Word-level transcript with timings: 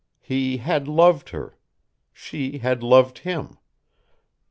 He 0.23 0.57
had 0.57 0.87
loved 0.87 1.29
her. 1.29 1.59
She 2.11 2.57
had 2.57 2.81
loved 2.81 3.19
him. 3.19 3.59